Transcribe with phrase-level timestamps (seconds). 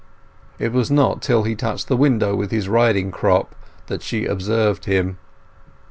[0.57, 3.53] It was not till he touched the window with his riding crop
[3.85, 5.19] that she observed him.